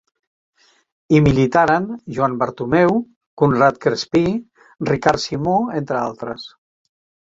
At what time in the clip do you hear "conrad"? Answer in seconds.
3.45-3.81